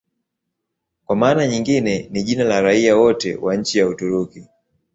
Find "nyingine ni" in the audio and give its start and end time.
1.47-2.23